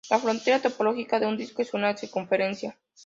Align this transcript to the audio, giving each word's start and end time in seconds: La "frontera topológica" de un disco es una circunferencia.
La 0.09 0.17
"frontera 0.17 0.59
topológica" 0.59 1.19
de 1.19 1.27
un 1.27 1.37
disco 1.37 1.61
es 1.61 1.75
una 1.75 1.95
circunferencia. 1.95 2.75